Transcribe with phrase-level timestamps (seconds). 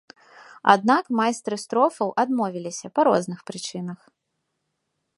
[0.73, 3.99] Аднак майстры строфаў адмовіліся па розных прычынах.